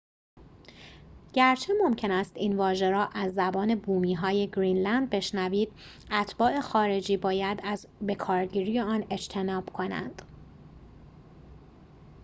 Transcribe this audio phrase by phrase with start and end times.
[1.33, 5.71] گرچه ممکن است این واژه را از زبان بومی‌های گرینلند بشنوید
[6.11, 10.21] اتباع خارجی باید از بکارگیری آن اجتناب کنند